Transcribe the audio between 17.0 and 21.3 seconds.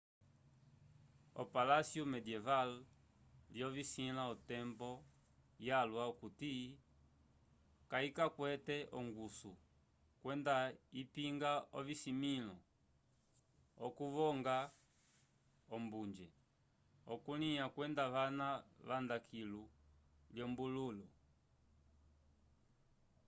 okulya kwenda vana vanda kilu lyolombulu